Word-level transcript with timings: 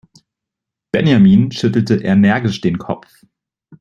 Benjamin 0.91 1.51
schüttelte 1.51 1.97
energisch 1.97 2.59
den 2.61 2.79
Kopf. 2.79 3.23